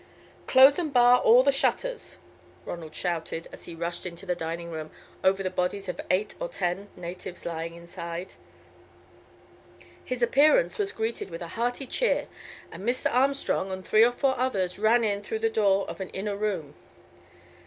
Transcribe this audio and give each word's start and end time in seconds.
"Close 0.47 0.79
and 0.79 0.91
bar 0.91 1.19
all 1.19 1.43
the 1.43 1.51
shutters," 1.51 2.17
Ronald 2.65 2.95
shouted, 2.95 3.47
as 3.53 3.65
he 3.65 3.75
rushed 3.75 4.03
into 4.03 4.25
the 4.25 4.33
dining 4.33 4.71
room, 4.71 4.89
over 5.23 5.43
the 5.43 5.51
bodies 5.51 5.87
of 5.87 6.01
eight 6.09 6.33
or 6.39 6.47
ten 6.49 6.87
natives 6.97 7.45
lying 7.45 7.75
inside. 7.75 8.33
His 10.03 10.23
appearance 10.23 10.79
was 10.79 10.91
greeted 10.91 11.29
with 11.29 11.43
a 11.43 11.49
hearty 11.49 11.85
cheer, 11.85 12.25
and 12.71 12.81
Mr. 12.83 13.13
Armstrong 13.13 13.71
and 13.71 13.85
three 13.85 14.01
or 14.03 14.11
four 14.11 14.35
others 14.39 14.79
ran 14.79 15.03
in 15.03 15.21
through 15.21 15.37
the 15.37 15.49
door 15.51 15.87
of 15.87 16.01
an 16.01 16.09
inner 16.09 16.35
room. 16.35 16.73